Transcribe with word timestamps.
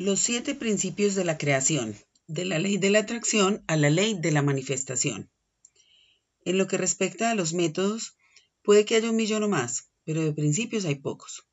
Los 0.00 0.20
siete 0.20 0.54
principios 0.54 1.14
de 1.14 1.26
la 1.26 1.36
creación, 1.36 1.94
de 2.26 2.46
la 2.46 2.58
ley 2.58 2.78
de 2.78 2.88
la 2.88 3.00
atracción 3.00 3.62
a 3.66 3.76
la 3.76 3.90
ley 3.90 4.14
de 4.18 4.32
la 4.32 4.40
manifestación. 4.40 5.28
En 6.46 6.56
lo 6.56 6.66
que 6.66 6.78
respecta 6.78 7.30
a 7.30 7.34
los 7.34 7.52
métodos, 7.52 8.16
puede 8.62 8.86
que 8.86 8.94
haya 8.94 9.10
un 9.10 9.16
millón 9.16 9.42
o 9.42 9.48
más, 9.48 9.90
pero 10.06 10.22
de 10.22 10.32
principios 10.32 10.86
hay 10.86 10.94
pocos. 10.94 11.46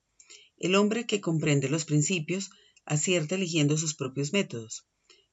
El 0.57 0.75
hombre 0.75 1.05
que 1.05 1.19
comprende 1.19 1.67
los 1.67 1.83
principios 1.83 2.49
acierta 2.85 3.35
eligiendo 3.35 3.77
sus 3.77 3.95
propios 3.95 4.31
métodos. 4.31 4.87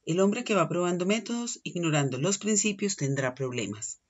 El 0.04 0.18
hombre 0.18 0.42
que 0.42 0.56
va 0.56 0.68
probando 0.68 1.06
métodos, 1.06 1.60
ignorando 1.62 2.18
los 2.18 2.38
principios, 2.38 2.96
tendrá 2.96 3.36
problemas. 3.36 4.00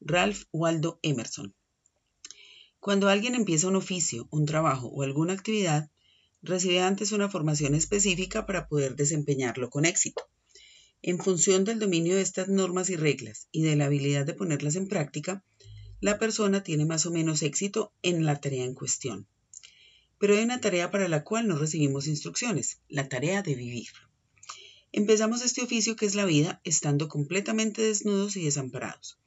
Ralph 0.00 0.46
Waldo 0.50 0.98
Emerson. 1.02 1.54
Cuando 2.80 3.08
alguien 3.08 3.36
empieza 3.36 3.68
un 3.68 3.76
oficio, 3.76 4.26
un 4.32 4.46
trabajo 4.46 4.88
o 4.88 5.04
alguna 5.04 5.34
actividad, 5.34 5.92
recibe 6.42 6.80
antes 6.80 7.12
una 7.12 7.28
formación 7.28 7.74
específica 7.74 8.46
para 8.46 8.68
poder 8.68 8.96
desempeñarlo 8.96 9.70
con 9.70 9.84
éxito. 9.84 10.28
En 11.02 11.18
función 11.18 11.64
del 11.64 11.78
dominio 11.78 12.16
de 12.16 12.22
estas 12.22 12.48
normas 12.48 12.90
y 12.90 12.96
reglas 12.96 13.48
y 13.52 13.62
de 13.62 13.76
la 13.76 13.86
habilidad 13.86 14.26
de 14.26 14.34
ponerlas 14.34 14.76
en 14.76 14.88
práctica, 14.88 15.44
la 16.00 16.18
persona 16.18 16.62
tiene 16.62 16.86
más 16.86 17.06
o 17.06 17.10
menos 17.10 17.42
éxito 17.42 17.92
en 18.02 18.24
la 18.24 18.40
tarea 18.40 18.64
en 18.64 18.74
cuestión. 18.74 19.26
Pero 20.18 20.34
hay 20.34 20.42
una 20.42 20.60
tarea 20.60 20.90
para 20.90 21.08
la 21.08 21.24
cual 21.24 21.46
no 21.46 21.56
recibimos 21.56 22.06
instrucciones, 22.06 22.80
la 22.88 23.08
tarea 23.08 23.42
de 23.42 23.54
vivir. 23.54 23.88
Empezamos 24.90 25.42
este 25.42 25.62
oficio 25.62 25.96
que 25.96 26.06
es 26.06 26.14
la 26.14 26.24
vida 26.24 26.60
estando 26.64 27.08
completamente 27.08 27.82
desnudos 27.82 28.36
y 28.36 28.44
desamparados. 28.44 29.18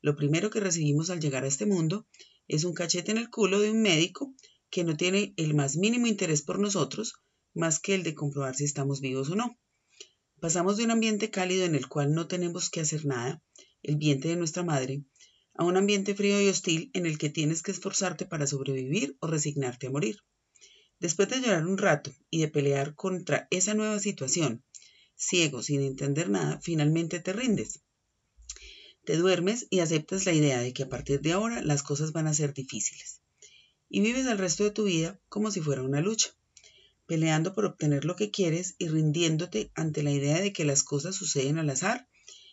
Lo 0.00 0.16
primero 0.16 0.50
que 0.50 0.60
recibimos 0.60 1.10
al 1.10 1.20
llegar 1.20 1.44
a 1.44 1.48
este 1.48 1.66
mundo 1.66 2.06
es 2.46 2.64
un 2.64 2.74
cachete 2.74 3.10
en 3.10 3.18
el 3.18 3.30
culo 3.30 3.60
de 3.60 3.70
un 3.70 3.82
médico 3.82 4.34
que 4.70 4.84
no 4.84 4.96
tiene 4.96 5.32
el 5.36 5.54
más 5.54 5.76
mínimo 5.76 6.06
interés 6.06 6.42
por 6.42 6.58
nosotros, 6.58 7.14
más 7.54 7.80
que 7.80 7.94
el 7.94 8.02
de 8.02 8.14
comprobar 8.14 8.54
si 8.54 8.64
estamos 8.64 9.00
vivos 9.00 9.30
o 9.30 9.34
no. 9.34 9.58
Pasamos 10.40 10.76
de 10.76 10.84
un 10.84 10.90
ambiente 10.90 11.30
cálido 11.30 11.64
en 11.64 11.74
el 11.74 11.88
cual 11.88 12.12
no 12.14 12.28
tenemos 12.28 12.70
que 12.70 12.80
hacer 12.80 13.04
nada, 13.06 13.42
el 13.82 13.96
vientre 13.96 14.30
de 14.30 14.36
nuestra 14.36 14.62
madre, 14.62 15.02
a 15.54 15.64
un 15.64 15.76
ambiente 15.76 16.14
frío 16.14 16.40
y 16.40 16.48
hostil 16.48 16.90
en 16.92 17.06
el 17.06 17.18
que 17.18 17.30
tienes 17.30 17.62
que 17.62 17.72
esforzarte 17.72 18.26
para 18.26 18.46
sobrevivir 18.46 19.16
o 19.20 19.26
resignarte 19.26 19.86
a 19.86 19.90
morir. 19.90 20.18
Después 21.00 21.28
de 21.28 21.40
llorar 21.40 21.66
un 21.66 21.78
rato 21.78 22.12
y 22.30 22.40
de 22.40 22.48
pelear 22.48 22.94
contra 22.94 23.48
esa 23.50 23.74
nueva 23.74 23.98
situación, 23.98 24.64
ciego, 25.16 25.62
sin 25.62 25.80
entender 25.80 26.28
nada, 26.28 26.60
finalmente 26.62 27.20
te 27.20 27.32
rindes. 27.32 27.82
Te 29.04 29.16
duermes 29.16 29.66
y 29.70 29.80
aceptas 29.80 30.26
la 30.26 30.32
idea 30.32 30.60
de 30.60 30.72
que 30.72 30.82
a 30.82 30.88
partir 30.88 31.20
de 31.20 31.32
ahora 31.32 31.62
las 31.62 31.82
cosas 31.82 32.12
van 32.12 32.26
a 32.26 32.34
ser 32.34 32.52
difíciles 32.52 33.17
y 33.88 34.00
vives 34.00 34.26
el 34.26 34.38
resto 34.38 34.64
de 34.64 34.70
tu 34.70 34.84
vida 34.84 35.20
como 35.28 35.50
si 35.50 35.60
fuera 35.60 35.82
una 35.82 36.00
lucha, 36.00 36.30
peleando 37.06 37.54
por 37.54 37.64
obtener 37.64 38.04
lo 38.04 38.16
que 38.16 38.30
quieres 38.30 38.74
y 38.78 38.88
rindiéndote 38.88 39.70
ante 39.74 40.02
la 40.02 40.12
idea 40.12 40.40
de 40.40 40.52
que 40.52 40.64
las 40.64 40.82
cosas 40.82 41.16
suceden 41.16 41.58
al 41.58 41.70
azar 41.70 42.08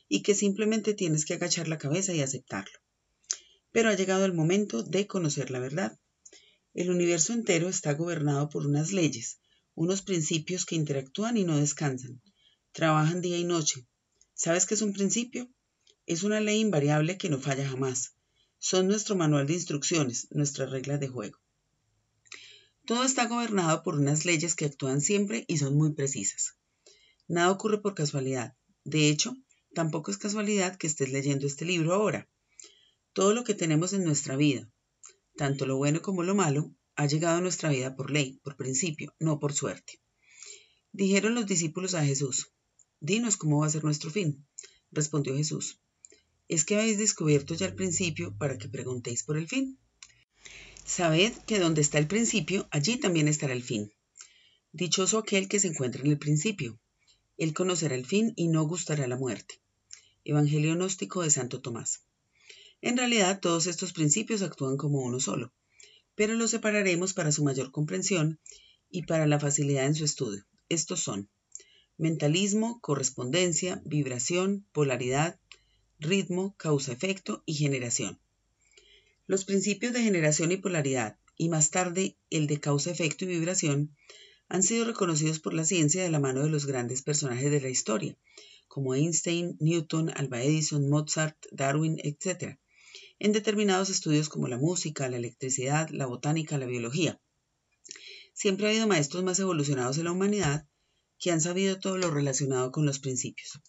y 0.08 0.22
que 0.22 0.36
simplemente 0.36 0.94
tienes 0.94 1.26
que 1.26 1.34
agachar 1.34 1.68
la 1.68 1.78
cabeza 1.78 2.14
y 2.14 2.22
aceptarlo. 2.22 2.80
Pero 3.72 3.90
ha 3.90 3.96
llegado 3.96 4.24
el 4.24 4.34
momento 4.34 4.84
de 4.84 5.08
conocer 5.08 5.52
la 5.52 5.60
verdad. 5.60 6.00
El 6.74 6.90
universo 6.90 7.34
entero 7.34 7.68
está 7.68 7.94
gobernado 7.94 8.50
por 8.50 8.66
unas 8.66 8.94
leyes, 8.94 9.40
unos 9.74 10.02
principios 10.02 10.66
que 10.66 10.76
interactúan 10.76 11.36
y 11.38 11.44
no 11.44 11.58
descansan, 11.58 12.22
trabajan 12.72 13.22
día 13.22 13.38
y 13.38 13.44
noche. 13.44 13.86
¿Sabes 14.34 14.66
qué 14.66 14.76
es 14.76 14.82
un 14.82 14.94
principio? 14.94 15.50
Es 16.06 16.24
una 16.24 16.40
ley 16.40 16.60
invariable 16.60 17.18
que 17.18 17.30
no 17.30 17.40
falla 17.40 17.68
jamás, 17.68 18.15
son 18.60 18.88
nuestro 18.88 19.16
manual 19.16 19.48
de 19.48 19.54
instrucciones, 19.54 20.28
nuestras 20.32 20.70
reglas 20.70 21.00
de 21.00 21.08
juego. 21.08 21.40
Todo 22.86 23.04
está 23.04 23.28
gobernado 23.28 23.82
por 23.84 23.96
unas 23.96 24.26
leyes 24.26 24.56
que 24.56 24.66
actúan 24.66 25.02
siempre 25.02 25.46
y 25.48 25.58
son 25.58 25.76
muy 25.76 25.94
precisas. 25.94 26.56
Nada 27.28 27.52
ocurre 27.52 27.82
por 27.82 27.96
casualidad. 27.96 28.56
De 28.84 29.10
hecho, 29.10 29.36
tampoco 29.74 30.12
es 30.12 30.18
casualidad 30.18 30.78
que 30.78 30.88
estés 30.88 31.12
leyendo 31.12 31.48
este 31.48 31.66
libro 31.66 31.94
ahora. 31.94 32.30
Todo 33.14 33.34
lo 33.34 33.44
que 33.44 33.56
tenemos 33.56 33.94
en 33.94 34.04
nuestra 34.04 34.36
vida, 34.36 34.70
tanto 35.36 35.66
lo 35.66 35.78
bueno 35.78 36.02
como 36.02 36.24
lo 36.24 36.36
malo, 36.36 36.76
ha 36.96 37.08
llegado 37.08 37.38
a 37.38 37.42
nuestra 37.42 37.70
vida 37.70 37.96
por 37.96 38.12
ley, 38.12 38.40
por 38.44 38.56
principio, 38.56 39.16
no 39.20 39.40
por 39.40 39.54
suerte. 39.54 40.00
Dijeron 40.92 41.36
los 41.36 41.46
discípulos 41.46 41.94
a 41.96 42.06
Jesús, 42.06 42.52
Dinos 43.00 43.38
cómo 43.38 43.60
va 43.60 43.68
a 43.68 43.70
ser 43.70 43.84
nuestro 43.84 44.10
fin. 44.10 44.48
Respondió 44.92 45.36
Jesús, 45.36 45.82
es 46.48 46.64
que 46.64 46.76
habéis 46.76 46.98
descubierto 46.98 47.54
ya 47.54 47.66
el 47.66 47.76
principio 47.76 48.36
para 48.38 48.58
que 48.58 48.70
preguntéis 48.70 49.24
por 49.24 49.38
el 49.38 49.48
fin. 49.48 49.78
Sabed 50.86 51.34
que 51.48 51.60
donde 51.60 51.82
está 51.82 51.98
el 51.98 52.08
principio, 52.08 52.68
allí 52.72 52.98
también 52.98 53.28
estará 53.28 53.54
el 53.54 53.64
fin. 53.64 53.92
Dichoso 54.72 55.18
aquel 55.18 55.48
que 55.48 55.60
se 55.60 55.68
encuentra 55.68 56.02
en 56.02 56.12
el 56.12 56.20
principio. 56.20 56.80
Él 57.38 57.54
conocerá 57.54 57.96
el 57.96 58.06
fin 58.06 58.34
y 58.36 58.48
no 58.48 58.64
gustará 58.68 59.08
la 59.08 59.18
muerte. 59.18 59.60
Evangelio 60.24 60.76
gnóstico 60.76 61.24
de 61.24 61.32
Santo 61.32 61.62
Tomás. 61.62 62.04
En 62.82 62.98
realidad, 62.98 63.40
todos 63.40 63.68
estos 63.68 63.94
principios 63.94 64.42
actúan 64.42 64.78
como 64.78 65.00
uno 65.00 65.20
solo, 65.20 65.52
pero 66.14 66.36
los 66.36 66.52
separaremos 66.52 67.14
para 67.14 67.32
su 67.32 67.44
mayor 67.44 67.72
comprensión 67.72 68.40
y 68.90 69.04
para 69.04 69.26
la 69.26 69.40
facilidad 69.40 69.86
en 69.86 69.96
su 69.96 70.06
estudio. 70.06 70.46
Estos 70.70 71.00
son 71.00 71.30
mentalismo, 71.98 72.80
correspondencia, 72.82 73.82
vibración, 73.86 74.66
polaridad, 74.72 75.40
ritmo, 76.00 76.56
causa-efecto 76.58 77.44
y 77.46 77.56
generación. 77.56 78.20
Los 79.28 79.46
principios 79.46 79.94
de 79.94 80.04
generación 80.04 80.52
y 80.52 80.58
polaridad, 80.58 81.18
y 81.38 81.50
más 81.50 81.72
tarde 81.72 82.18
el 82.30 82.48
de 82.48 82.60
causa-efecto 82.60 83.26
y 83.26 83.30
vibración, 83.30 83.96
han 84.48 84.62
sido 84.62 84.86
reconocidos 84.86 85.40
por 85.40 85.54
la 85.54 85.66
ciencia 85.66 86.04
de 86.04 86.10
la 86.10 86.20
mano 86.20 86.44
de 86.44 86.50
los 86.50 86.66
grandes 86.66 87.02
personajes 87.02 87.50
de 87.50 87.62
la 87.62 87.70
historia, 87.70 88.18
como 88.68 88.94
Einstein, 88.94 89.58
Newton, 89.60 90.12
Alba 90.16 90.44
Edison, 90.44 90.90
Mozart, 90.90 91.38
Darwin, 91.52 92.00
etc., 92.04 92.60
en 93.18 93.32
determinados 93.32 93.90
estudios 93.90 94.30
como 94.30 94.48
la 94.48 94.58
música, 94.58 95.10
la 95.10 95.18
electricidad, 95.18 95.90
la 95.90 96.06
botánica, 96.06 96.58
la 96.58 96.66
biología. 96.66 97.20
Siempre 98.34 98.68
ha 98.68 98.70
habido 98.70 98.88
maestros 98.88 99.24
más 99.24 99.40
evolucionados 99.40 99.98
en 99.98 100.04
la 100.04 100.12
humanidad 100.12 100.68
que 101.18 101.32
han 101.32 101.40
sabido 101.40 101.80
todo 101.80 101.98
lo 101.98 102.12
relacionado 102.12 102.72
con 102.72 102.86
los 102.86 103.00
principios. 103.00 103.62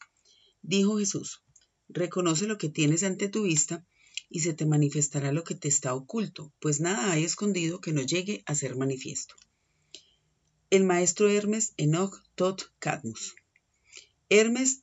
Dijo 0.62 0.98
Jesús, 0.98 1.44
Reconoce 1.88 2.46
lo 2.46 2.58
que 2.58 2.68
tienes 2.68 3.02
ante 3.02 3.28
tu 3.28 3.44
vista 3.44 3.86
y 4.28 4.40
se 4.40 4.54
te 4.54 4.66
manifestará 4.66 5.32
lo 5.32 5.44
que 5.44 5.54
te 5.54 5.68
está 5.68 5.94
oculto, 5.94 6.52
pues 6.58 6.80
nada 6.80 7.12
hay 7.12 7.24
escondido 7.24 7.80
que 7.80 7.92
no 7.92 8.02
llegue 8.02 8.42
a 8.46 8.54
ser 8.54 8.76
manifiesto. 8.76 9.34
El 10.68 10.84
maestro 10.84 11.28
Hermes 11.28 11.74
Enoch 11.76 12.22
Tot 12.34 12.72
Cadmus. 12.80 13.36
Hermes 14.28 14.82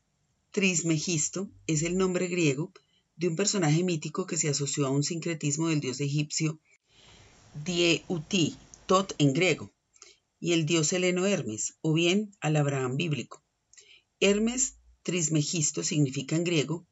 Trismegisto 0.51 1.49
es 1.67 1.83
el 1.83 1.97
nombre 1.97 2.27
griego 2.27 2.71
de 3.17 3.27
un 3.27 3.35
personaje 3.35 3.83
mítico 3.83 4.25
que 4.25 4.37
se 4.37 4.49
asoció 4.49 4.87
a 4.87 4.91
un 4.91 5.03
sincretismo 5.03 5.67
del 5.67 5.81
dios 5.81 5.99
egipcio 5.99 6.59
Dieuti, 7.65 8.55
Tot 8.85 9.13
en 9.17 9.33
griego, 9.33 9.73
y 10.39 10.53
el 10.53 10.65
dios 10.65 10.93
heleno 10.93 11.25
Hermes, 11.25 11.75
o 11.81 11.93
bien 11.93 12.31
al 12.39 12.55
Abraham 12.55 12.97
bíblico. 12.97 13.43
Hermes 14.19 14.75
Trismegisto 15.03 15.83
significa 15.83 16.35
en 16.35 16.45
griego 16.45 16.87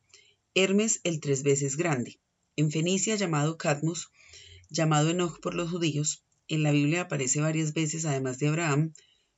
Hermes 0.53 0.99
el 1.05 1.21
tres 1.21 1.43
veces 1.43 1.77
grande. 1.77 2.19
En 2.57 2.71
Fenicia 2.71 3.15
llamado 3.15 3.57
Cadmus, 3.57 4.09
llamado 4.69 5.09
Enoch 5.09 5.39
por 5.39 5.55
los 5.55 5.69
judíos, 5.71 6.25
en 6.49 6.61
la 6.61 6.71
Biblia 6.71 7.03
aparece 7.03 7.39
varias 7.39 7.73
veces, 7.73 8.03
además 8.03 8.37
de 8.37 8.49
Abraham, 8.49 8.93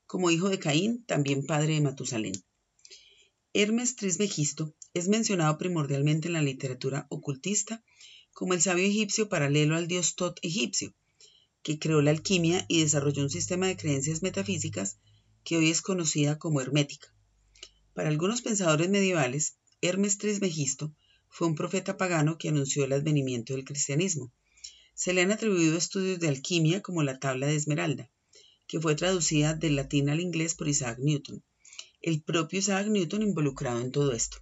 como 0.08 0.32
hijo 0.32 0.50
de 0.50 0.58
Caín, 0.58 1.06
también 1.06 1.46
padre 1.46 1.76
de 1.76 1.82
Matusalén. 1.82 2.34
Hermes 3.54 3.96
Trismegisto 3.96 4.74
es 4.96 5.08
mencionado 5.08 5.60
primordialmente 5.60 6.30
en 6.30 6.34
la 6.34 6.42
literatura 6.42 7.06
ocultista 7.12 7.84
como 8.32 8.56
el 8.56 8.62
sabio 8.62 8.86
egipcio 8.86 9.30
paralelo 9.30 9.76
al 9.76 9.88
dios 9.88 10.16
Tot 10.16 10.40
egipcio, 10.42 10.96
que 11.62 11.78
creó 11.78 12.02
la 12.02 12.10
alquimia 12.10 12.66
y 12.68 12.82
desarrolló 12.82 13.22
un 13.22 13.30
sistema 13.30 13.68
de 13.68 13.78
creencias 13.78 14.24
metafísicas 14.24 14.98
que 15.44 15.58
hoy 15.58 15.70
es 15.70 15.84
conocida 15.84 16.40
como 16.40 16.60
hermética. 16.60 17.14
Para 17.94 18.10
algunos 18.10 18.42
pensadores 18.42 18.90
medievales, 18.90 19.58
Hermes 19.82 20.18
Trismegisto 20.18 20.96
fue 21.34 21.48
un 21.48 21.56
profeta 21.56 21.98
pagano 21.98 22.38
que 22.38 22.50
anunció 22.50 22.86
el 22.86 22.94
advenimiento 22.94 23.54
del 23.54 23.66
cristianismo. 23.66 24.32
Se 24.94 25.14
le 25.14 25.24
han 25.24 25.32
atribuido 25.32 25.76
estudios 25.76 26.20
de 26.20 26.28
alquimia 26.28 26.82
como 26.82 27.02
la 27.02 27.18
tabla 27.18 27.48
de 27.48 27.56
Esmeralda, 27.56 28.12
que 28.68 28.80
fue 28.80 28.94
traducida 28.94 29.56
del 29.56 29.76
latín 29.76 30.10
al 30.10 30.20
inglés 30.20 30.54
por 30.54 30.68
Isaac 30.68 31.00
Newton. 31.00 31.44
El 32.02 32.22
propio 32.22 32.60
Isaac 32.60 32.86
Newton 32.86 33.24
involucrado 33.24 33.82
en 33.82 33.92
todo 33.92 34.12
esto. 34.14 34.38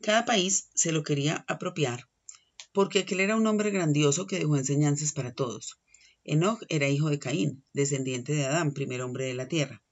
Cada 0.00 0.24
país 0.24 0.70
se 0.74 0.92
lo 0.92 1.02
quería 1.02 1.44
apropiar 1.46 2.08
porque 2.72 3.00
aquel 3.00 3.20
era 3.20 3.36
un 3.36 3.46
hombre 3.46 3.70
grandioso 3.70 4.26
que 4.26 4.38
dejó 4.38 4.56
enseñanzas 4.56 5.12
para 5.12 5.34
todos. 5.34 5.78
Enoch 6.24 6.62
era 6.68 6.88
hijo 6.88 7.10
de 7.10 7.18
Caín, 7.18 7.64
descendiente 7.72 8.32
de 8.32 8.46
Adán, 8.46 8.72
primer 8.72 9.02
hombre 9.02 9.26
de 9.26 9.34
la 9.34 9.48
tierra. 9.48 9.82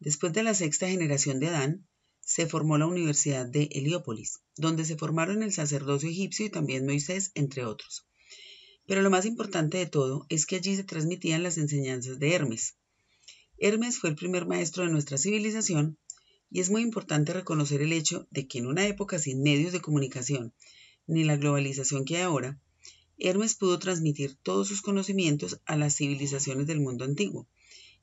Después 0.00 0.32
de 0.32 0.42
la 0.42 0.54
sexta 0.54 0.88
generación 0.88 1.40
de 1.40 1.48
Adán, 1.48 1.87
se 2.28 2.46
formó 2.46 2.76
la 2.76 2.86
Universidad 2.86 3.46
de 3.46 3.70
Heliópolis, 3.72 4.42
donde 4.54 4.84
se 4.84 4.98
formaron 4.98 5.42
el 5.42 5.50
sacerdocio 5.50 6.10
egipcio 6.10 6.44
y 6.44 6.50
también 6.50 6.84
Moisés, 6.84 7.32
entre 7.34 7.64
otros. 7.64 8.06
Pero 8.86 9.00
lo 9.00 9.08
más 9.08 9.24
importante 9.24 9.78
de 9.78 9.86
todo 9.86 10.26
es 10.28 10.44
que 10.44 10.56
allí 10.56 10.76
se 10.76 10.84
transmitían 10.84 11.42
las 11.42 11.56
enseñanzas 11.56 12.18
de 12.18 12.34
Hermes. 12.34 12.76
Hermes 13.56 13.98
fue 13.98 14.10
el 14.10 14.16
primer 14.16 14.44
maestro 14.44 14.84
de 14.84 14.90
nuestra 14.90 15.16
civilización 15.16 15.96
y 16.50 16.60
es 16.60 16.68
muy 16.68 16.82
importante 16.82 17.32
reconocer 17.32 17.80
el 17.80 17.94
hecho 17.94 18.28
de 18.30 18.46
que 18.46 18.58
en 18.58 18.66
una 18.66 18.86
época 18.86 19.18
sin 19.18 19.40
medios 19.40 19.72
de 19.72 19.80
comunicación 19.80 20.52
ni 21.06 21.24
la 21.24 21.38
globalización 21.38 22.04
que 22.04 22.18
hay 22.18 22.24
ahora, 22.24 22.60
Hermes 23.16 23.54
pudo 23.54 23.78
transmitir 23.78 24.36
todos 24.42 24.68
sus 24.68 24.82
conocimientos 24.82 25.62
a 25.64 25.78
las 25.78 25.96
civilizaciones 25.96 26.66
del 26.66 26.80
mundo 26.80 27.06
antiguo 27.06 27.48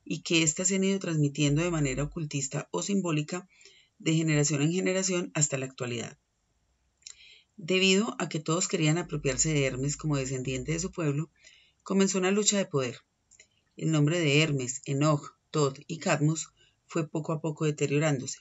y 0.04 0.22
que 0.22 0.42
éstas 0.42 0.66
se 0.66 0.74
han 0.74 0.84
ido 0.84 0.98
transmitiendo 0.98 1.62
de 1.62 1.70
manera 1.70 2.02
ocultista 2.02 2.68
o 2.72 2.82
simbólica 2.82 3.48
de 3.98 4.14
generación 4.14 4.62
en 4.62 4.72
generación 4.72 5.30
hasta 5.34 5.58
la 5.58 5.66
actualidad. 5.66 6.18
Debido 7.56 8.16
a 8.18 8.28
que 8.28 8.38
todos 8.38 8.68
querían 8.68 8.98
apropiarse 8.98 9.52
de 9.52 9.64
Hermes 9.64 9.96
como 9.96 10.16
descendiente 10.16 10.72
de 10.72 10.78
su 10.78 10.92
pueblo, 10.92 11.30
comenzó 11.82 12.18
una 12.18 12.30
lucha 12.30 12.58
de 12.58 12.66
poder. 12.66 12.98
El 13.76 13.92
nombre 13.92 14.18
de 14.18 14.42
Hermes, 14.42 14.82
Enoch, 14.84 15.36
Tod 15.50 15.78
y 15.86 15.98
Cadmus 15.98 16.50
fue 16.86 17.08
poco 17.08 17.32
a 17.32 17.40
poco 17.40 17.64
deteriorándose. 17.64 18.40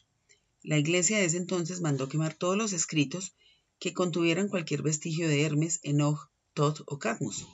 La 0.63 0.77
iglesia 0.77 1.19
de 1.19 1.25
ese 1.25 1.37
entonces 1.37 1.79
mandó 1.79 2.09
quemar 2.09 2.33
todos 2.33 2.57
los 2.57 2.73
escritos 2.73 3.35
que 3.79 3.93
contuvieran 3.93 4.49
cualquier 4.49 4.81
vestigio 4.81 5.27
de 5.27 5.43
Hermes, 5.43 5.79
Enoch, 5.83 6.29
Tod 6.53 6.81
o 6.87 6.99
Cadmus. 6.99 7.45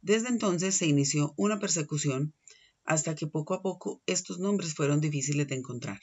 Desde 0.00 0.28
entonces 0.28 0.74
se 0.74 0.86
inició 0.86 1.34
una 1.36 1.58
persecución 1.58 2.34
hasta 2.84 3.14
que 3.14 3.26
poco 3.26 3.54
a 3.54 3.62
poco 3.62 4.02
estos 4.06 4.38
nombres 4.38 4.74
fueron 4.74 5.00
difíciles 5.00 5.48
de 5.48 5.56
encontrar. 5.56 6.00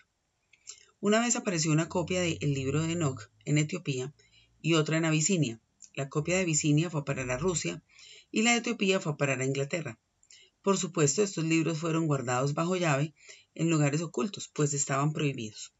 Una 1.05 1.19
vez 1.19 1.35
apareció 1.35 1.73
una 1.73 1.89
copia 1.89 2.21
del 2.21 2.53
libro 2.53 2.81
de 2.81 2.93
Enoch 2.93 3.29
en 3.43 3.57
Etiopía 3.57 4.13
y 4.61 4.75
otra 4.75 4.95
en 4.95 5.03
Abisinia. 5.03 5.59
La 5.95 6.07
copia 6.07 6.37
de 6.37 6.43
Abisinia 6.43 6.89
fue 6.89 7.01
a 7.01 7.03
parar 7.03 7.29
a 7.29 7.37
Rusia 7.37 7.83
y 8.31 8.43
la 8.43 8.51
de 8.51 8.59
Etiopía 8.59 9.01
fue 9.01 9.11
a 9.11 9.17
parar 9.17 9.41
a 9.41 9.45
Inglaterra. 9.45 9.99
Por 10.61 10.77
supuesto, 10.77 11.21
estos 11.21 11.43
libros 11.43 11.79
fueron 11.79 12.07
guardados 12.07 12.53
bajo 12.53 12.77
llave 12.77 13.13
en 13.53 13.69
lugares 13.69 13.99
ocultos, 13.99 14.47
pues 14.53 14.73
estaban 14.73 15.11
prohibidos. 15.11 15.73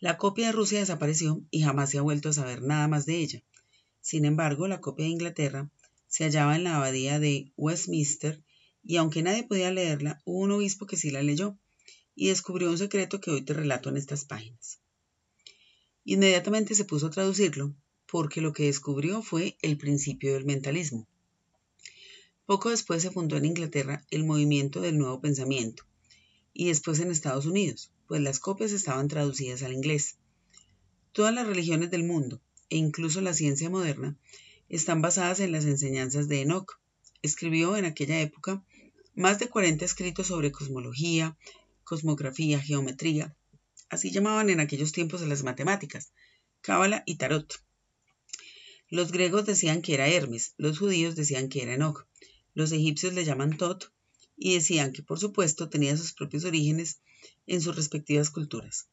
La 0.00 0.18
copia 0.18 0.46
de 0.46 0.52
Rusia 0.52 0.80
desapareció 0.80 1.40
y 1.52 1.62
jamás 1.62 1.90
se 1.90 1.98
ha 1.98 2.02
vuelto 2.02 2.30
a 2.30 2.32
saber 2.32 2.60
nada 2.60 2.88
más 2.88 3.06
de 3.06 3.18
ella. 3.18 3.44
Sin 4.00 4.24
embargo, 4.24 4.66
la 4.66 4.80
copia 4.80 5.04
de 5.04 5.12
Inglaterra 5.12 5.70
se 6.08 6.24
hallaba 6.24 6.56
en 6.56 6.64
la 6.64 6.74
abadía 6.74 7.20
de 7.20 7.52
Westminster 7.56 8.42
y 8.82 8.96
aunque 8.96 9.22
nadie 9.22 9.44
podía 9.44 9.70
leerla, 9.70 10.20
hubo 10.24 10.40
un 10.40 10.50
obispo 10.50 10.86
que 10.86 10.96
sí 10.96 11.12
la 11.12 11.22
leyó 11.22 11.56
y 12.14 12.28
descubrió 12.28 12.70
un 12.70 12.78
secreto 12.78 13.20
que 13.20 13.30
hoy 13.30 13.42
te 13.42 13.54
relato 13.54 13.88
en 13.88 13.96
estas 13.96 14.24
páginas. 14.24 14.80
Inmediatamente 16.04 16.74
se 16.74 16.84
puso 16.84 17.06
a 17.06 17.10
traducirlo, 17.10 17.74
porque 18.06 18.40
lo 18.40 18.52
que 18.52 18.64
descubrió 18.64 19.22
fue 19.22 19.56
el 19.62 19.78
principio 19.78 20.34
del 20.34 20.44
mentalismo. 20.44 21.06
Poco 22.44 22.70
después 22.70 23.02
se 23.02 23.10
fundó 23.10 23.36
en 23.36 23.44
Inglaterra 23.44 24.04
el 24.10 24.24
movimiento 24.24 24.80
del 24.80 24.98
nuevo 24.98 25.20
pensamiento, 25.20 25.84
y 26.52 26.66
después 26.66 26.98
en 27.00 27.10
Estados 27.10 27.46
Unidos, 27.46 27.92
pues 28.06 28.20
las 28.20 28.40
copias 28.40 28.72
estaban 28.72 29.08
traducidas 29.08 29.62
al 29.62 29.72
inglés. 29.72 30.18
Todas 31.12 31.32
las 31.32 31.46
religiones 31.46 31.90
del 31.90 32.04
mundo, 32.04 32.42
e 32.68 32.76
incluso 32.76 33.20
la 33.20 33.32
ciencia 33.32 33.70
moderna, 33.70 34.16
están 34.68 35.02
basadas 35.02 35.40
en 35.40 35.52
las 35.52 35.64
enseñanzas 35.64 36.28
de 36.28 36.42
Enoch. 36.42 36.80
Escribió 37.22 37.76
en 37.76 37.84
aquella 37.84 38.20
época 38.20 38.62
más 39.14 39.38
de 39.38 39.48
40 39.48 39.84
escritos 39.84 40.26
sobre 40.26 40.52
cosmología, 40.52 41.36
cosmografía, 41.84 42.60
geometría, 42.60 43.36
Así 43.92 44.10
llamaban 44.10 44.48
en 44.48 44.58
aquellos 44.58 44.90
tiempos 44.90 45.20
a 45.20 45.26
las 45.26 45.42
matemáticas, 45.42 46.14
cábala 46.62 47.02
y 47.04 47.16
tarot. 47.16 47.62
Los 48.88 49.12
griegos 49.12 49.44
decían 49.44 49.82
que 49.82 49.92
era 49.92 50.08
Hermes, 50.08 50.54
los 50.56 50.78
judíos 50.78 51.14
decían 51.14 51.50
que 51.50 51.62
era 51.62 51.74
Enoch, 51.74 52.06
los 52.54 52.72
egipcios 52.72 53.12
le 53.12 53.26
llaman 53.26 53.58
Tot 53.58 53.92
y 54.34 54.54
decían 54.54 54.94
que 54.94 55.02
por 55.02 55.18
supuesto 55.18 55.68
tenía 55.68 55.94
sus 55.94 56.14
propios 56.14 56.46
orígenes 56.46 57.02
en 57.46 57.60
sus 57.60 57.76
respectivas 57.76 58.30
culturas. 58.30 58.88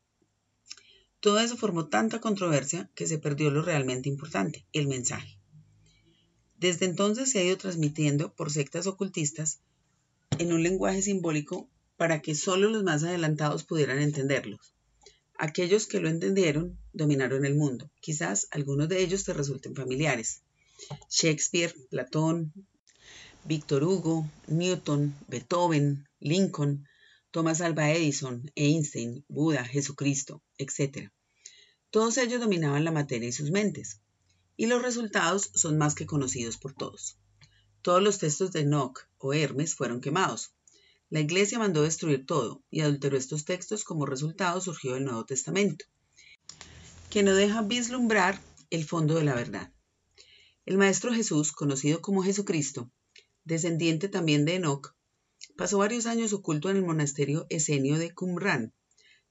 Todo 1.21 1.39
eso 1.39 1.55
formó 1.55 1.87
tanta 1.87 2.19
controversia 2.19 2.91
que 2.93 3.07
se 3.07 3.19
perdió 3.19 3.51
lo 3.51 3.61
realmente 3.61 4.09
importante, 4.09 4.65
el 4.73 4.87
mensaje. 4.87 5.39
Desde 6.57 6.85
entonces 6.85 7.31
se 7.31 7.39
ha 7.39 7.43
ido 7.45 7.57
transmitiendo 7.57 8.33
por 8.33 8.51
sectas 8.51 8.85
ocultistas 8.85 9.61
en 10.39 10.51
un 10.51 10.61
lenguaje 10.61 11.01
simbólico 11.01 11.69
para 11.99 12.21
que 12.21 12.33
solo 12.33 12.69
los 12.69 12.85
más 12.85 13.03
adelantados 13.03 13.65
pudieran 13.65 13.99
entenderlos. 13.99 14.73
Aquellos 15.37 15.85
que 15.85 15.99
lo 15.99 16.07
entendieron 16.07 16.79
dominaron 16.93 17.45
el 17.45 17.55
mundo. 17.55 17.91
Quizás 17.99 18.47
algunos 18.51 18.87
de 18.87 19.03
ellos 19.03 19.25
te 19.25 19.33
resulten 19.33 19.75
familiares. 19.75 20.41
Shakespeare, 21.09 21.75
Platón, 21.89 22.53
Víctor 23.43 23.83
Hugo, 23.83 24.31
Newton, 24.47 25.13
Beethoven, 25.27 26.07
Lincoln, 26.21 26.87
Thomas 27.31 27.59
Alva 27.59 27.91
Edison, 27.91 28.49
Einstein, 28.55 29.25
Buda, 29.27 29.65
Jesucristo, 29.65 30.41
etc. 30.57 31.09
Todos 31.89 32.17
ellos 32.17 32.39
dominaban 32.39 32.85
la 32.85 32.93
materia 32.93 33.27
y 33.27 33.33
sus 33.33 33.51
mentes, 33.51 33.99
y 34.55 34.67
los 34.67 34.81
resultados 34.81 35.51
son 35.53 35.77
más 35.77 35.95
que 35.95 36.05
conocidos 36.05 36.55
por 36.55 36.73
todos. 36.73 37.17
Todos 37.81 38.01
los 38.01 38.19
textos 38.19 38.53
de 38.53 38.61
Enoch 38.61 39.01
o 39.17 39.33
Hermes 39.33 39.75
fueron 39.75 39.99
quemados, 39.99 40.53
la 41.11 41.21
Iglesia 41.21 41.57
mandó 41.57 41.81
destruir 41.81 42.25
todo 42.27 42.63
y 42.69 42.81
adulteró 42.81 43.17
estos 43.17 43.43
textos 43.43 43.83
como 43.83 44.05
resultado 44.05 44.61
surgió 44.61 44.95
el 44.95 45.05
Nuevo 45.05 45.25
Testamento, 45.25 45.85
que 47.09 47.23
no 47.23 47.33
deja 47.33 47.63
vislumbrar 47.63 48.39
el 48.69 48.85
fondo 48.85 49.15
de 49.15 49.23
la 49.23 49.33
verdad. 49.33 49.73
El 50.67 50.77
Maestro 50.77 51.11
Jesús, 51.11 51.51
conocido 51.51 52.01
como 52.01 52.21
Jesucristo, 52.21 52.91
descendiente 53.43 54.07
también 54.07 54.45
de 54.45 54.55
Enoch, 54.55 54.95
pasó 55.57 55.79
varios 55.79 56.05
años 56.05 56.31
oculto 56.31 56.69
en 56.69 56.77
el 56.77 56.85
monasterio 56.85 57.47
esenio 57.49 57.97
de 57.97 58.13
Qumran, 58.13 58.73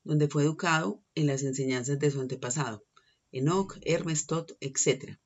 donde 0.03 0.27
fue 0.27 0.43
educado 0.43 1.01
en 1.15 1.29
las 1.29 1.45
enseñanzas 1.45 2.01
de 2.01 2.11
su 2.11 2.21
antepasado, 2.21 2.85
Enoch, 3.31 3.79
Hermes, 3.83 4.27
Tot, 4.27 4.57
etc. 4.61 5.17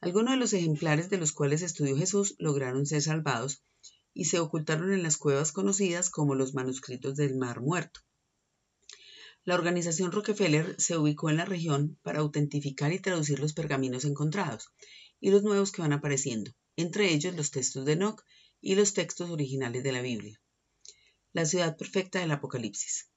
Algunos 0.00 0.30
de 0.34 0.36
los 0.36 0.52
ejemplares 0.52 1.10
de 1.10 1.18
los 1.18 1.32
cuales 1.32 1.62
estudió 1.62 1.96
Jesús 1.96 2.36
lograron 2.38 2.86
ser 2.86 3.02
salvados 3.02 3.64
y 4.18 4.24
se 4.24 4.40
ocultaron 4.40 4.92
en 4.92 5.04
las 5.04 5.16
cuevas 5.16 5.52
conocidas 5.52 6.10
como 6.10 6.34
los 6.34 6.52
manuscritos 6.52 7.14
del 7.14 7.36
Mar 7.36 7.60
Muerto. 7.60 8.00
La 9.44 9.54
organización 9.54 10.10
Rockefeller 10.10 10.74
se 10.76 10.98
ubicó 10.98 11.30
en 11.30 11.36
la 11.36 11.44
región 11.44 12.00
para 12.02 12.18
autentificar 12.18 12.92
y 12.92 12.98
traducir 12.98 13.38
los 13.38 13.52
pergaminos 13.52 14.04
encontrados 14.04 14.72
y 15.20 15.30
los 15.30 15.44
nuevos 15.44 15.70
que 15.70 15.82
van 15.82 15.92
apareciendo, 15.92 16.50
entre 16.74 17.14
ellos 17.14 17.36
los 17.36 17.52
textos 17.52 17.84
de 17.84 17.92
Enoch 17.92 18.24
y 18.60 18.74
los 18.74 18.92
textos 18.92 19.30
originales 19.30 19.84
de 19.84 19.92
la 19.92 20.02
Biblia. 20.02 20.42
La 21.32 21.46
ciudad 21.46 21.76
perfecta 21.76 22.18
del 22.18 22.32
Apocalipsis. 22.32 23.12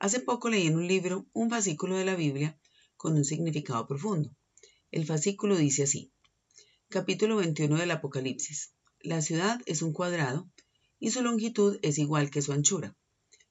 Hace 0.00 0.20
poco 0.20 0.50
leí 0.50 0.66
en 0.66 0.76
un 0.76 0.86
libro 0.86 1.26
un 1.32 1.48
fascículo 1.48 1.96
de 1.96 2.04
la 2.04 2.14
Biblia 2.14 2.60
con 2.98 3.14
un 3.14 3.24
significado 3.24 3.86
profundo. 3.86 4.36
El 4.90 5.06
fascículo 5.06 5.56
dice 5.56 5.84
así: 5.84 6.12
Capítulo 6.90 7.36
21 7.36 7.78
del 7.78 7.90
Apocalipsis. 7.90 8.74
La 9.04 9.20
ciudad 9.20 9.60
es 9.66 9.82
un 9.82 9.92
cuadrado 9.92 10.48
y 11.00 11.10
su 11.10 11.22
longitud 11.22 11.76
es 11.82 11.98
igual 11.98 12.30
que 12.30 12.40
su 12.40 12.52
anchura. 12.52 12.94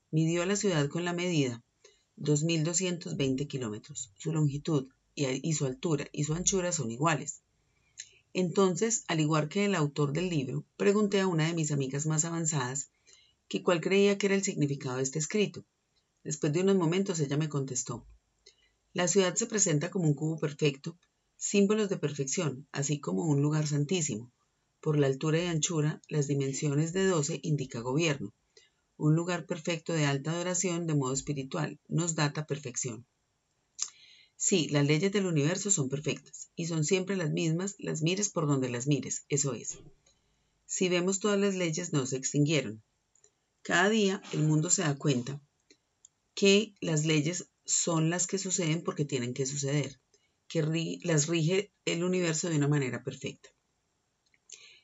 Midió 0.10 0.46
la 0.46 0.55
ciudad 0.55 0.88
con 0.88 1.03
la 1.03 1.12
medida 1.12 1.62
2.220 2.15 3.48
kilómetros. 3.48 4.13
Su 4.17 4.31
longitud 4.31 4.88
y 5.13 5.53
su 5.53 5.65
altura 5.65 6.08
y 6.13 6.24
su 6.24 6.36
anchura 6.36 6.72
son 6.72 6.89
iguales. 6.89 7.41
Entonces, 8.34 9.03
al 9.10 9.20
igual 9.20 9.50
que 9.50 9.65
el 9.65 9.75
autor 9.75 10.13
del 10.13 10.29
libro, 10.29 10.63
pregunté 10.77 11.20
a 11.20 11.27
una 11.27 11.48
de 11.48 11.53
mis 11.53 11.74
amigas 11.74 12.05
más 12.05 12.24
avanzadas 12.24 12.89
que 13.50 13.62
cuál 13.62 13.81
creía 13.81 14.17
que 14.17 14.27
era 14.27 14.36
el 14.36 14.43
significado 14.43 14.98
de 14.98 15.03
este 15.03 15.20
escrito. 15.20 15.65
Después 16.24 16.53
de 16.53 16.62
unos 16.62 16.77
momentos 16.77 17.20
ella 17.20 17.36
me 17.36 17.50
contestó. 17.50 18.05
La 18.93 19.10
ciudad 19.10 19.36
se 19.36 19.48
presenta 19.48 19.91
como 19.91 20.05
un 20.05 20.13
cubo 20.13 20.39
perfecto, 20.39 20.98
símbolos 21.36 21.89
de 21.89 21.98
perfección, 21.98 22.67
así 22.72 23.01
como 23.01 23.25
un 23.25 23.41
lugar 23.41 23.67
santísimo, 23.67 24.31
por 24.81 25.00
la 25.00 25.07
altura 25.07 25.41
y 25.41 25.45
anchura, 25.45 26.01
las 26.09 26.27
dimensiones 26.27 26.91
de 26.91 27.05
12 27.05 27.39
indica 27.43 27.79
gobierno. 27.79 28.33
Un 28.97 29.15
lugar 29.15 29.45
perfecto 29.45 29.93
de 29.93 30.05
alta 30.05 30.31
adoración 30.31 30.88
de 30.88 30.95
modo 30.95 31.13
espiritual 31.13 31.79
nos 31.88 32.15
data 32.15 32.45
perfección. 32.45 33.05
Sí, 34.35 34.67
las 34.69 34.88
leyes 34.88 35.11
del 35.11 35.27
universo 35.27 35.69
son 35.69 35.88
perfectas 35.88 36.50
y 36.55 36.65
son 36.65 36.83
siempre 36.83 37.15
las 37.15 37.29
mismas, 37.29 37.75
las 37.77 38.01
mires 38.01 38.29
por 38.29 38.47
donde 38.47 38.69
las 38.69 38.88
mires, 38.88 39.25
eso 39.29 39.53
es. 39.53 39.77
Si 40.65 40.89
vemos 40.89 41.19
todas 41.19 41.39
las 41.39 41.53
leyes 41.53 41.93
no 41.93 42.07
se 42.07 42.17
extinguieron. 42.17 42.81
Cada 43.61 43.89
día 43.89 44.21
el 44.33 44.41
mundo 44.41 44.71
se 44.71 44.81
da 44.81 44.97
cuenta 44.97 45.39
que 46.33 46.73
las 46.81 47.05
leyes 47.05 47.50
son 47.65 48.09
las 48.09 48.25
que 48.25 48.39
suceden 48.39 48.83
porque 48.83 49.05
tienen 49.05 49.35
que 49.35 49.45
suceder, 49.45 50.00
que 50.47 51.00
las 51.03 51.27
rige 51.27 51.71
el 51.85 52.03
universo 52.03 52.50
de 52.50 52.55
una 52.55 52.67
manera 52.67 53.03
perfecta. 53.03 53.50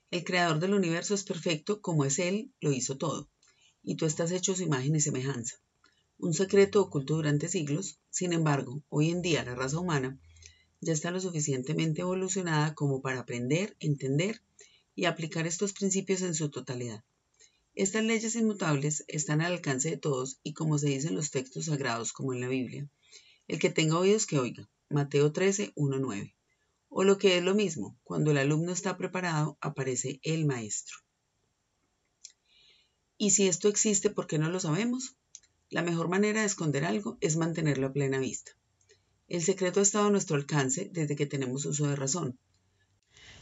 El 0.09 0.23
creador 0.23 0.59
del 0.59 0.73
universo 0.73 1.15
es 1.15 1.23
perfecto 1.23 1.81
como 1.81 2.05
es 2.05 2.19
Él, 2.19 2.53
lo 2.61 2.71
hizo 2.71 2.97
todo, 2.97 3.29
y 3.83 3.95
tú 3.95 4.05
estás 4.05 4.31
hecho 4.31 4.55
su 4.55 4.63
imagen 4.63 4.95
y 4.95 5.01
semejanza. 5.01 5.57
Un 6.17 6.33
secreto 6.33 6.81
oculto 6.81 7.15
durante 7.15 7.49
siglos, 7.49 7.99
sin 8.09 8.31
embargo, 8.31 8.81
hoy 8.87 9.09
en 9.09 9.21
día 9.21 9.43
la 9.43 9.53
raza 9.53 9.79
humana 9.79 10.17
ya 10.79 10.93
está 10.93 11.11
lo 11.11 11.19
suficientemente 11.19 12.01
evolucionada 12.01 12.73
como 12.73 13.01
para 13.01 13.19
aprender, 13.19 13.75
entender 13.81 14.41
y 14.95 15.05
aplicar 15.05 15.45
estos 15.45 15.73
principios 15.73 16.21
en 16.21 16.35
su 16.35 16.49
totalidad. 16.49 17.03
Estas 17.75 18.05
leyes 18.05 18.35
inmutables 18.35 19.03
están 19.09 19.41
al 19.41 19.53
alcance 19.53 19.89
de 19.89 19.97
todos 19.97 20.39
y 20.41 20.53
como 20.53 20.77
se 20.79 20.87
dice 20.87 21.09
en 21.09 21.15
los 21.15 21.31
textos 21.31 21.65
sagrados 21.65 22.13
como 22.13 22.33
en 22.33 22.39
la 22.39 22.47
Biblia, 22.47 22.89
el 23.47 23.59
que 23.59 23.69
tenga 23.69 23.99
oídos 23.99 24.25
que 24.25 24.39
oiga. 24.39 24.69
Mateo 24.89 25.33
13, 25.33 25.73
1, 25.75 25.99
9. 25.99 26.36
O 26.89 27.03
lo 27.03 27.17
que 27.17 27.37
es 27.37 27.43
lo 27.43 27.53
mismo, 27.53 27.97
cuando 28.03 28.31
el 28.31 28.37
alumno 28.37 28.71
está 28.71 28.97
preparado, 28.97 29.57
aparece 29.61 30.19
el 30.23 30.45
maestro. 30.45 30.97
¿Y 33.17 33.31
si 33.31 33.47
esto 33.47 33.67
existe, 33.67 34.09
por 34.09 34.27
qué 34.27 34.37
no 34.37 34.49
lo 34.49 34.59
sabemos? 34.59 35.17
La 35.69 35.81
mejor 35.81 36.07
manera 36.07 36.41
de 36.41 36.47
esconder 36.47 36.85
algo 36.85 37.17
es 37.19 37.35
mantenerlo 37.35 37.87
a 37.87 37.93
plena 37.93 38.19
vista. 38.19 38.51
El 39.27 39.43
secreto 39.43 39.79
ha 39.79 39.83
estado 39.83 40.07
a 40.07 40.11
nuestro 40.11 40.37
alcance 40.37 40.89
desde 40.93 41.15
que 41.15 41.25
tenemos 41.25 41.65
uso 41.65 41.87
de 41.87 41.95
razón. 41.95 42.39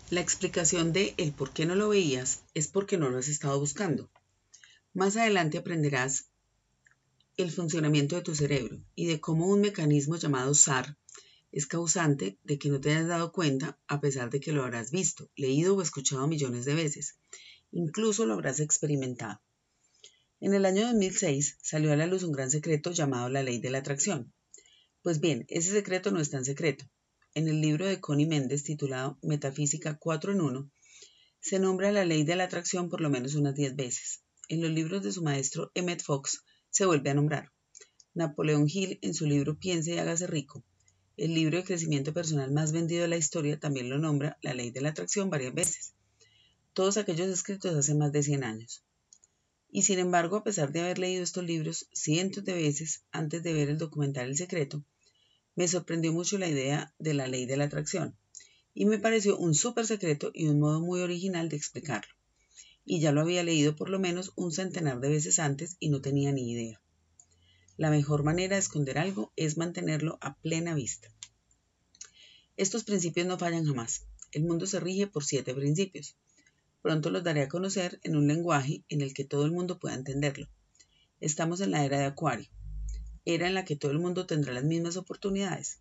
La 0.09 0.21
explicación 0.21 0.93
de 0.93 1.13
el 1.17 1.33
por 1.33 1.51
qué 1.51 1.65
no 1.65 1.75
lo 1.75 1.89
veías 1.89 2.43
es 2.53 2.67
porque 2.67 2.97
no 2.97 3.09
lo 3.09 3.19
has 3.19 3.27
estado 3.27 3.59
buscando. 3.59 4.09
Más 4.93 5.17
adelante 5.17 5.57
aprenderás 5.57 6.29
el 7.37 7.51
funcionamiento 7.51 8.15
de 8.15 8.21
tu 8.21 8.33
cerebro 8.33 8.79
y 8.95 9.07
de 9.07 9.19
cómo 9.19 9.47
un 9.47 9.61
mecanismo 9.61 10.15
llamado 10.15 10.53
SAR 10.53 10.97
es 11.55 11.65
causante 11.65 12.38
de 12.43 12.59
que 12.59 12.69
no 12.69 12.79
te 12.79 12.91
hayas 12.91 13.07
dado 13.07 13.31
cuenta 13.31 13.79
a 13.88 14.00
pesar 14.00 14.29
de 14.29 14.39
que 14.39 14.51
lo 14.51 14.63
habrás 14.63 14.91
visto, 14.91 15.31
leído 15.35 15.75
o 15.75 15.81
escuchado 15.81 16.27
millones 16.27 16.65
de 16.65 16.75
veces. 16.75 17.17
Incluso 17.71 18.27
lo 18.27 18.33
habrás 18.35 18.59
experimentado. 18.59 19.41
En 20.39 20.53
el 20.53 20.65
año 20.65 20.85
2006 20.85 21.57
salió 21.63 21.91
a 21.91 21.95
la 21.95 22.05
luz 22.05 22.21
un 22.21 22.31
gran 22.31 22.51
secreto 22.51 22.91
llamado 22.91 23.29
la 23.29 23.41
ley 23.41 23.59
de 23.59 23.71
la 23.71 23.79
atracción. 23.79 24.33
Pues 25.01 25.19
bien, 25.19 25.45
ese 25.47 25.71
secreto 25.71 26.12
no 26.12 26.19
es 26.19 26.29
tan 26.29 26.45
secreto. 26.45 26.85
En 27.33 27.47
el 27.47 27.59
libro 27.59 27.88
de 27.88 28.00
Connie 28.00 28.27
Méndez 28.27 28.63
titulado 28.63 29.17
Metafísica 29.24 29.97
4 29.97 30.33
en 30.33 30.41
1, 30.41 30.71
se 31.39 31.57
nombra 31.57 31.91
la 31.91 32.05
ley 32.05 32.24
de 32.24 32.35
la 32.35 32.43
atracción 32.43 32.89
por 32.89 33.01
lo 33.01 33.09
menos 33.09 33.33
unas 33.33 33.55
10 33.55 33.75
veces 33.75 34.21
en 34.47 34.62
los 34.62 34.71
libros 34.71 35.03
de 35.03 35.12
su 35.12 35.24
maestro 35.24 35.71
Emmett 35.74 36.03
Fox 36.03 36.43
se 36.69 36.85
vuelve 36.85 37.09
a 37.09 37.13
nombrar. 37.13 37.51
Napoleón 38.13 38.67
Hill, 38.69 39.00
en 39.01 39.13
su 39.13 39.25
libro 39.25 39.57
Piense 39.57 39.95
y 39.95 39.97
hágase 39.97 40.27
rico, 40.27 40.63
el 41.17 41.34
libro 41.34 41.57
de 41.57 41.63
crecimiento 41.63 42.13
personal 42.13 42.51
más 42.51 42.72
vendido 42.72 43.03
de 43.03 43.07
la 43.07 43.17
historia, 43.17 43.60
también 43.60 43.89
lo 43.89 43.98
nombra 43.98 44.38
la 44.41 44.53
ley 44.53 44.72
de 44.72 44.81
la 44.81 44.89
atracción 44.89 45.29
varias 45.29 45.53
veces. 45.53 45.93
Todos 46.74 46.98
aquellos 46.98 47.27
escritos 47.27 47.75
hace 47.75 47.95
más 47.95 48.12
de 48.12 48.24
100 48.24 48.43
años. 48.43 48.84
Y 49.69 49.84
sin 49.84 50.00
embargo, 50.00 50.38
a 50.38 50.43
pesar 50.43 50.72
de 50.72 50.81
haber 50.81 51.00
leído 51.00 51.24
estos 51.24 51.43
libros 51.43 51.88
cientos 51.93 52.43
de 52.43 52.53
veces 52.53 53.03
antes 53.12 53.43
de 53.43 53.53
ver 53.53 53.69
el 53.69 53.77
documental 53.77 54.29
El 54.29 54.38
Secreto, 54.38 54.84
me 55.55 55.67
sorprendió 55.67 56.13
mucho 56.13 56.38
la 56.38 56.48
idea 56.48 56.93
de 57.00 57.13
la 57.13 57.27
ley 57.27 57.45
de 57.45 57.57
la 57.57 57.65
atracción 57.65 58.15
y 58.74 58.86
me 58.86 59.00
pareció 59.00 59.38
un 59.38 59.55
súper 59.55 59.88
secreto 59.88 60.31
y 60.34 60.48
un 60.48 60.60
modo 60.60 60.81
muy 60.81 61.01
original 61.01 61.48
de 61.50 61.55
explicarlo 61.55 62.13
y 62.86 63.00
ya 63.00 63.12
lo 63.12 63.22
había 63.22 63.43
leído 63.43 63.75
por 63.75 63.89
lo 63.89 64.00
menos 64.00 64.31
un 64.36 64.51
centenar 64.51 65.00
de 65.00 65.10
veces 65.10 65.39
antes 65.39 65.75
y 65.79 65.89
no 65.89 66.01
tenía 66.01 66.31
ni 66.31 66.51
idea. 66.51 66.79
La 67.77 67.89
mejor 67.89 68.24
manera 68.24 68.55
de 68.55 68.62
esconder 68.62 68.98
algo 68.98 69.32
es 69.36 69.58
mantenerlo 69.58 70.17
a 70.22 70.36
plena 70.36 70.74
vista. 70.74 71.10
Estos 72.58 72.84
principios 72.84 73.27
no 73.27 73.38
fallan 73.38 73.65
jamás. 73.65 74.05
El 74.32 74.44
mundo 74.44 74.65
se 74.65 74.79
rige 74.79 75.08
por 75.08 75.25
siete 75.25 75.53
principios. 75.53 76.15
Pronto 76.82 77.10
los 77.10 77.24
daré 77.24 77.41
a 77.41 77.50
conocer 77.50 78.00
en 78.03 78.15
un 78.15 78.27
lenguaje 78.27 78.84
en 78.89 79.01
el 79.01 79.13
que 79.13 79.25
todo 79.25 79.46
el 79.46 79.51
mundo 79.51 79.79
pueda 79.79 79.96
entenderlo. 79.96 80.48
Estamos 81.20 81.62
en 81.62 81.72
la 81.72 81.86
era 81.86 82.00
de 82.00 82.05
Acuario, 82.05 82.50
era 83.25 83.48
en 83.48 83.53
la 83.53 83.65
que 83.65 83.75
todo 83.75 83.91
el 83.91 84.00
mundo 84.00 84.25
tendrá 84.25 84.53
las 84.53 84.63
mismas 84.63 84.98
oportunidades. 84.98 85.79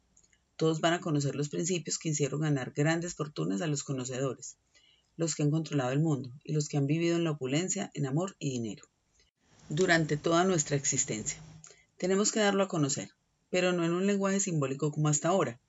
Todos 0.57 0.81
van 0.81 0.95
a 0.95 1.01
conocer 1.01 1.35
los 1.35 1.49
principios 1.49 1.99
que 1.99 2.11
hicieron 2.11 2.41
ganar 2.41 2.73
grandes 2.73 3.15
fortunas 3.15 3.61
a 3.61 3.67
los 3.67 3.83
conocedores 3.83 4.57
los 5.17 5.35
que 5.35 5.43
han 5.43 5.51
controlado 5.51 5.93
el 5.93 6.01
mundo 6.01 6.33
y 6.43 6.53
los 6.53 6.69
que 6.69 6.77
han 6.77 6.87
vivido 6.87 7.17
en 7.17 7.25
la 7.25 7.33
opulencia, 7.33 7.91
en 7.95 8.07
amor 8.07 8.37
y 8.39 8.51
dinero. 8.51 8.85
Durante 9.69 10.17
toda 10.17 10.45
nuestra 10.45 10.77
existencia. 10.77 11.39
Tenemos 11.97 12.33
que 12.33 12.41
darlo 12.41 12.65
a 12.65 12.69
conocer, 12.69 13.11
pero 13.51 13.73
no 13.73 13.85
en 13.85 13.93
un 13.93 14.07
lenguaje 14.07 14.41
simbólico 14.41 14.91
como 14.91 15.09
hasta 15.09 15.29
ahora, 15.29 15.61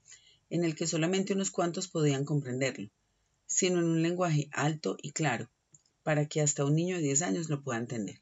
en 0.50 0.64
el 0.64 0.74
que 0.74 0.86
solamente 0.86 1.34
unos 1.34 1.50
cuantos 1.50 1.88
podían 1.88 2.24
comprenderlo, 2.24 2.90
sino 3.46 3.78
en 3.78 3.84
un 3.84 4.02
lenguaje 4.02 4.48
alto 4.52 4.96
y 5.00 5.12
claro, 5.12 5.48
para 6.02 6.26
que 6.26 6.40
hasta 6.40 6.64
un 6.64 6.74
niño 6.74 6.96
de 6.96 7.02
10 7.02 7.22
años 7.22 7.48
lo 7.48 7.62
pueda 7.62 7.78
entender. 7.78 8.18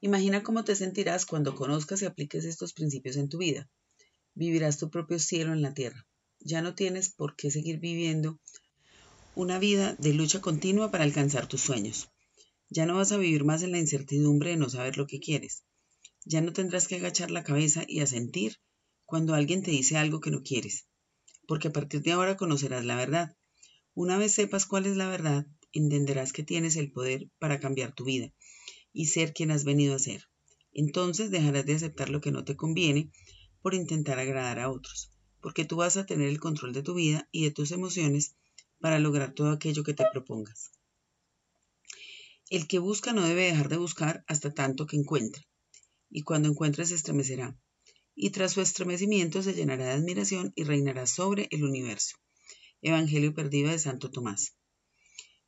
Imagina 0.00 0.42
cómo 0.42 0.64
te 0.64 0.76
sentirás 0.76 1.26
cuando 1.26 1.54
conozcas 1.54 2.02
y 2.02 2.04
apliques 2.04 2.44
estos 2.44 2.72
principios 2.72 3.16
en 3.16 3.28
tu 3.28 3.38
vida. 3.38 3.68
Vivirás 4.34 4.78
tu 4.78 4.90
propio 4.90 5.18
cielo 5.18 5.52
en 5.52 5.62
la 5.62 5.74
tierra. 5.74 6.06
Ya 6.40 6.62
no 6.62 6.74
tienes 6.74 7.08
por 7.08 7.34
qué 7.34 7.50
seguir 7.50 7.78
viviendo 7.80 8.38
una 9.34 9.58
vida 9.58 9.96
de 9.98 10.12
lucha 10.12 10.40
continua 10.40 10.90
para 10.90 11.04
alcanzar 11.04 11.48
tus 11.48 11.62
sueños. 11.62 12.08
Ya 12.68 12.86
no 12.86 12.96
vas 12.96 13.12
a 13.12 13.16
vivir 13.16 13.44
más 13.44 13.62
en 13.62 13.72
la 13.72 13.78
incertidumbre 13.78 14.50
de 14.50 14.56
no 14.56 14.68
saber 14.68 14.96
lo 14.96 15.06
que 15.06 15.20
quieres. 15.20 15.64
Ya 16.28 16.40
no 16.40 16.52
tendrás 16.52 16.88
que 16.88 16.96
agachar 16.96 17.30
la 17.30 17.44
cabeza 17.44 17.84
y 17.86 18.00
asentir 18.00 18.56
cuando 19.04 19.34
alguien 19.34 19.62
te 19.62 19.70
dice 19.70 19.96
algo 19.96 20.20
que 20.20 20.32
no 20.32 20.42
quieres, 20.42 20.88
porque 21.46 21.68
a 21.68 21.72
partir 21.72 22.02
de 22.02 22.10
ahora 22.10 22.36
conocerás 22.36 22.84
la 22.84 22.96
verdad. 22.96 23.36
Una 23.94 24.18
vez 24.18 24.32
sepas 24.32 24.66
cuál 24.66 24.86
es 24.86 24.96
la 24.96 25.08
verdad, 25.08 25.46
entenderás 25.70 26.32
que 26.32 26.42
tienes 26.42 26.74
el 26.74 26.90
poder 26.90 27.30
para 27.38 27.60
cambiar 27.60 27.94
tu 27.94 28.04
vida 28.04 28.32
y 28.92 29.06
ser 29.06 29.34
quien 29.34 29.52
has 29.52 29.62
venido 29.62 29.94
a 29.94 30.00
ser. 30.00 30.24
Entonces 30.72 31.30
dejarás 31.30 31.64
de 31.64 31.76
aceptar 31.76 32.08
lo 32.08 32.20
que 32.20 32.32
no 32.32 32.42
te 32.42 32.56
conviene 32.56 33.12
por 33.62 33.74
intentar 33.74 34.18
agradar 34.18 34.58
a 34.58 34.68
otros, 34.68 35.12
porque 35.40 35.64
tú 35.64 35.76
vas 35.76 35.96
a 35.96 36.06
tener 36.06 36.28
el 36.28 36.40
control 36.40 36.72
de 36.72 36.82
tu 36.82 36.94
vida 36.94 37.28
y 37.30 37.44
de 37.44 37.52
tus 37.52 37.70
emociones 37.70 38.34
para 38.80 38.98
lograr 38.98 39.32
todo 39.32 39.52
aquello 39.52 39.84
que 39.84 39.94
te 39.94 40.04
propongas. 40.12 40.72
El 42.50 42.66
que 42.66 42.80
busca 42.80 43.12
no 43.12 43.22
debe 43.24 43.44
dejar 43.44 43.68
de 43.68 43.76
buscar 43.76 44.24
hasta 44.26 44.52
tanto 44.52 44.86
que 44.86 44.96
encuentre, 44.96 45.46
y 46.10 46.22
cuando 46.22 46.48
encuentre 46.48 46.86
se 46.86 46.94
estremecerá, 46.94 47.58
y 48.14 48.30
tras 48.30 48.52
su 48.52 48.60
estremecimiento 48.60 49.42
se 49.42 49.54
llenará 49.54 49.86
de 49.86 49.92
admiración 49.92 50.52
y 50.56 50.64
reinará 50.64 51.06
sobre 51.06 51.48
el 51.50 51.64
universo. 51.64 52.16
Evangelio 52.82 53.34
perdido 53.34 53.70
de 53.70 53.78
Santo 53.78 54.10
Tomás. 54.10 54.56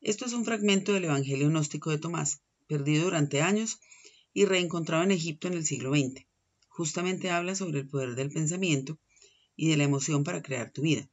Esto 0.01 0.27
es 0.27 0.33
un 0.33 0.45
fragmento 0.45 0.93
del 0.93 1.05
Evangelio 1.05 1.49
gnóstico 1.49 1.91
de 1.91 1.99
Tomás, 1.99 2.43
perdido 2.67 3.05
durante 3.05 3.43
años 3.43 3.81
y 4.33 4.45
reencontrado 4.45 5.03
en 5.03 5.11
Egipto 5.11 5.49
en 5.49 5.55
el 5.55 5.67
siglo 5.67 5.91
XX. 5.91 6.27
Justamente 6.69 7.31
habla 7.31 7.55
sobre 7.55 7.81
el 7.81 7.89
poder 7.89 8.15
del 8.15 8.31
pensamiento 8.31 8.99
y 9.57 9.69
de 9.69 9.77
la 9.77 9.85
emoción 9.85 10.23
para 10.23 10.43
crear 10.43 10.71
tu 10.71 10.83
vida. 10.83 11.11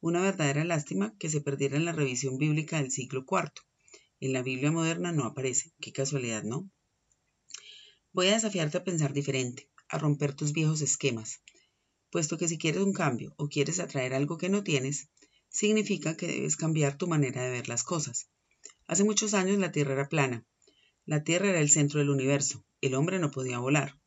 Una 0.00 0.20
verdadera 0.20 0.64
lástima 0.64 1.14
que 1.18 1.28
se 1.28 1.40
perdiera 1.40 1.76
en 1.76 1.84
la 1.84 1.92
revisión 1.92 2.38
bíblica 2.38 2.78
del 2.78 2.90
siglo 2.90 3.24
IV. 3.30 3.52
En 4.20 4.32
la 4.32 4.42
Biblia 4.42 4.72
moderna 4.72 5.12
no 5.12 5.24
aparece. 5.24 5.72
Qué 5.80 5.92
casualidad, 5.92 6.42
¿no? 6.42 6.70
Voy 8.12 8.28
a 8.28 8.34
desafiarte 8.34 8.78
a 8.78 8.84
pensar 8.84 9.12
diferente, 9.12 9.68
a 9.88 9.98
romper 9.98 10.34
tus 10.34 10.52
viejos 10.52 10.80
esquemas, 10.82 11.42
puesto 12.10 12.38
que 12.38 12.48
si 12.48 12.58
quieres 12.58 12.82
un 12.82 12.92
cambio 12.92 13.34
o 13.36 13.48
quieres 13.48 13.80
atraer 13.80 14.14
algo 14.14 14.38
que 14.38 14.48
no 14.48 14.62
tienes, 14.62 15.08
significa 15.48 16.16
que 16.16 16.26
debes 16.26 16.56
cambiar 16.56 16.96
tu 16.96 17.06
manera 17.06 17.42
de 17.42 17.50
ver 17.50 17.68
las 17.68 17.84
cosas. 17.84 18.28
Hace 18.86 19.04
muchos 19.04 19.34
años 19.34 19.58
la 19.58 19.72
Tierra 19.72 19.94
era 19.94 20.08
plana. 20.08 20.46
La 21.06 21.24
Tierra 21.24 21.50
era 21.50 21.60
el 21.60 21.70
centro 21.70 22.00
del 22.00 22.10
universo. 22.10 22.64
El 22.80 22.94
hombre 22.94 23.18
no 23.18 23.30
podía 23.30 23.58
volar. 23.58 23.98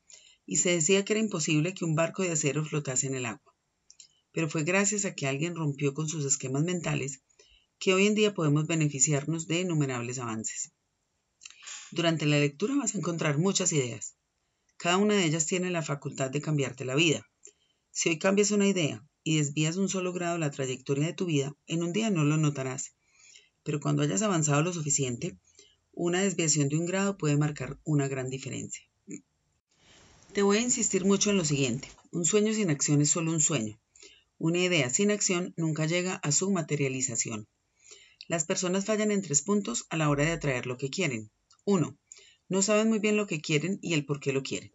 Y 0.45 0.57
se 0.57 0.71
decía 0.71 1.03
que 1.03 1.13
era 1.13 1.19
imposible 1.19 1.73
que 1.73 1.85
un 1.85 1.95
barco 1.95 2.23
de 2.23 2.31
acero 2.31 2.63
flotase 2.63 3.07
en 3.07 3.15
el 3.15 3.25
agua 3.25 3.55
pero 4.35 4.49
fue 4.49 4.65
gracias 4.65 5.05
a 5.05 5.15
que 5.15 5.27
alguien 5.27 5.55
rompió 5.55 5.93
con 5.93 6.09
sus 6.09 6.25
esquemas 6.25 6.63
mentales 6.63 7.21
que 7.79 7.93
hoy 7.93 8.05
en 8.05 8.15
día 8.15 8.33
podemos 8.33 8.67
beneficiarnos 8.67 9.47
de 9.47 9.61
innumerables 9.61 10.19
avances. 10.19 10.73
Durante 11.91 12.25
la 12.25 12.39
lectura 12.39 12.75
vas 12.75 12.95
a 12.95 12.97
encontrar 12.97 13.37
muchas 13.37 13.71
ideas. 13.71 14.15
Cada 14.77 14.97
una 14.97 15.15
de 15.15 15.25
ellas 15.25 15.45
tiene 15.45 15.69
la 15.69 15.83
facultad 15.83 16.31
de 16.31 16.41
cambiarte 16.41 16.85
la 16.85 16.95
vida. 16.95 17.25
Si 17.91 18.09
hoy 18.09 18.19
cambias 18.19 18.51
una 18.51 18.67
idea 18.67 19.05
y 19.23 19.37
desvías 19.37 19.77
un 19.77 19.89
solo 19.89 20.11
grado 20.11 20.37
la 20.37 20.51
trayectoria 20.51 21.05
de 21.05 21.13
tu 21.13 21.25
vida, 21.25 21.55
en 21.67 21.83
un 21.83 21.93
día 21.93 22.09
no 22.09 22.23
lo 22.23 22.37
notarás. 22.37 22.95
Pero 23.63 23.79
cuando 23.79 24.03
hayas 24.03 24.21
avanzado 24.21 24.61
lo 24.61 24.73
suficiente, 24.73 25.37
una 25.93 26.21
desviación 26.21 26.67
de 26.69 26.77
un 26.77 26.85
grado 26.85 27.17
puede 27.17 27.37
marcar 27.37 27.79
una 27.85 28.07
gran 28.07 28.29
diferencia. 28.29 28.83
Te 30.33 30.41
voy 30.41 30.57
a 30.57 30.61
insistir 30.61 31.05
mucho 31.05 31.29
en 31.29 31.37
lo 31.37 31.45
siguiente. 31.45 31.87
Un 32.11 32.25
sueño 32.25 32.53
sin 32.53 32.69
acción 32.69 33.01
es 33.01 33.09
solo 33.09 33.31
un 33.31 33.39
sueño. 33.39 33.79
Una 34.37 34.59
idea 34.59 34.89
sin 34.89 35.11
acción 35.11 35.53
nunca 35.55 35.85
llega 35.85 36.15
a 36.15 36.33
su 36.33 36.51
materialización. 36.51 37.47
Las 38.27 38.43
personas 38.43 38.83
fallan 38.83 39.11
en 39.11 39.21
tres 39.21 39.41
puntos 39.41 39.85
a 39.89 39.95
la 39.95 40.09
hora 40.09 40.25
de 40.25 40.33
atraer 40.33 40.65
lo 40.65 40.77
que 40.77 40.89
quieren. 40.89 41.31
1. 41.65 41.97
No 42.47 42.61
saben 42.61 42.89
muy 42.89 42.99
bien 42.99 43.17
lo 43.17 43.27
que 43.27 43.41
quieren 43.41 43.79
y 43.81 43.93
el 43.93 44.05
por 44.05 44.19
qué 44.19 44.31
lo 44.31 44.43
quieren. 44.43 44.71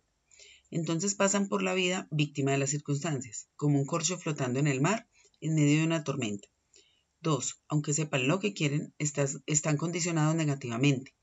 Entonces 0.70 1.14
pasan 1.14 1.48
por 1.48 1.62
la 1.62 1.74
vida 1.74 2.08
víctima 2.10 2.52
de 2.52 2.58
las 2.58 2.70
circunstancias, 2.70 3.48
como 3.56 3.78
un 3.78 3.86
corcho 3.86 4.18
flotando 4.18 4.58
en 4.58 4.66
el 4.66 4.80
mar 4.80 5.08
en 5.40 5.54
medio 5.54 5.78
de 5.78 5.84
una 5.84 6.04
tormenta. 6.04 6.48
2. 7.22 7.62
Aunque 7.68 7.94
sepan 7.94 8.28
lo 8.28 8.40
que 8.40 8.54
quieren, 8.54 8.94
están 8.98 9.76
condicionados 9.76 10.34
negativamente. 10.34 11.14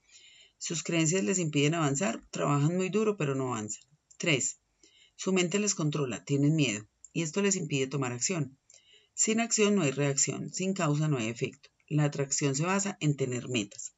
Sus 0.57 0.83
creencias 0.83 1.23
les 1.23 1.39
impiden 1.39 1.75
avanzar, 1.75 2.25
trabajan 2.31 2.75
muy 2.75 2.89
duro 2.89 3.17
pero 3.17 3.35
no 3.35 3.53
avanzan. 3.53 3.83
3. 4.17 4.59
Su 5.15 5.33
mente 5.33 5.59
les 5.59 5.75
controla, 5.75 6.23
tienen 6.23 6.55
miedo 6.55 6.87
y 7.11 7.23
esto 7.23 7.41
les 7.41 7.55
impide 7.55 7.87
tomar 7.87 8.11
acción. 8.11 8.57
Sin 9.13 9.39
acción 9.39 9.75
no 9.75 9.81
hay 9.81 9.91
reacción, 9.91 10.53
sin 10.53 10.73
causa 10.73 11.07
no 11.07 11.17
hay 11.17 11.27
efecto. 11.27 11.69
La 11.87 12.05
atracción 12.05 12.55
se 12.55 12.63
basa 12.63 12.97
en 13.01 13.17
tener 13.17 13.49
metas. 13.49 13.96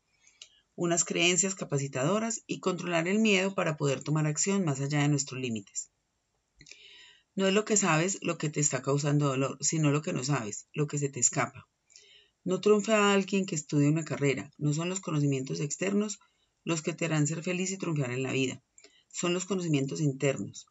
Unas 0.79 1.03
creencias 1.03 1.55
capacitadoras 1.55 2.41
y 2.47 2.61
controlar 2.61 3.09
el 3.09 3.19
miedo 3.19 3.53
para 3.53 3.75
poder 3.75 4.01
tomar 4.01 4.25
acción 4.27 4.63
más 4.63 4.79
allá 4.79 5.01
de 5.01 5.09
nuestros 5.09 5.41
límites. 5.41 5.91
No 7.35 7.47
es 7.47 7.53
lo 7.53 7.65
que 7.65 7.75
sabes 7.75 8.19
lo 8.21 8.37
que 8.37 8.49
te 8.49 8.61
está 8.61 8.81
causando 8.81 9.27
dolor, 9.27 9.57
sino 9.59 9.91
lo 9.91 10.01
que 10.01 10.13
no 10.13 10.23
sabes, 10.23 10.67
lo 10.71 10.87
que 10.87 10.97
se 10.97 11.09
te 11.09 11.19
escapa. 11.19 11.67
No 12.45 12.61
triunfa 12.61 12.97
a 12.97 13.13
alguien 13.13 13.45
que 13.45 13.55
estudie 13.55 13.89
una 13.89 14.05
carrera, 14.05 14.51
no 14.57 14.73
son 14.73 14.87
los 14.87 15.01
conocimientos 15.01 15.59
externos 15.59 16.19
los 16.63 16.81
que 16.81 16.93
te 16.93 17.05
harán 17.05 17.27
ser 17.27 17.43
feliz 17.43 17.71
y 17.71 17.77
triunfar 17.77 18.11
en 18.11 18.23
la 18.23 18.31
vida, 18.31 18.63
son 19.09 19.33
los 19.33 19.43
conocimientos 19.43 19.99
internos, 19.99 20.67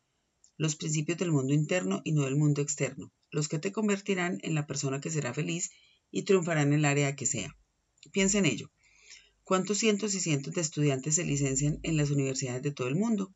los 0.56 0.74
principios 0.74 1.18
del 1.18 1.32
mundo 1.32 1.52
interno 1.52 2.00
y 2.02 2.12
no 2.12 2.22
del 2.22 2.36
mundo 2.36 2.62
externo, 2.62 3.12
los 3.30 3.48
que 3.48 3.58
te 3.58 3.72
convertirán 3.72 4.38
en 4.42 4.54
la 4.54 4.66
persona 4.66 5.02
que 5.02 5.10
será 5.10 5.34
feliz 5.34 5.70
y 6.10 6.22
triunfará 6.22 6.62
en 6.62 6.72
el 6.72 6.86
área 6.86 7.14
que 7.14 7.26
sea. 7.26 7.54
Piensa 8.10 8.38
en 8.38 8.46
ello. 8.46 8.70
¿Cuántos 9.48 9.78
cientos 9.78 10.14
y 10.14 10.20
cientos 10.20 10.52
de 10.52 10.60
estudiantes 10.60 11.14
se 11.14 11.24
licencian 11.24 11.80
en 11.82 11.96
las 11.96 12.10
universidades 12.10 12.62
de 12.62 12.70
todo 12.70 12.86
el 12.86 12.96
mundo? 12.96 13.32